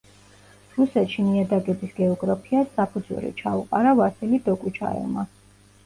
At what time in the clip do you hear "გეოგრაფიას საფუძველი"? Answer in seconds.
1.99-3.33